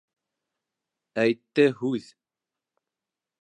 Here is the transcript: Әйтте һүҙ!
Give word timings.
Әйтте 1.25 1.67
һүҙ! 1.83 2.09